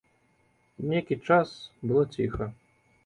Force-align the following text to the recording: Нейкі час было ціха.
Нейкі 0.89 1.17
час 1.29 1.53
было 1.93 2.03
ціха. 2.17 2.51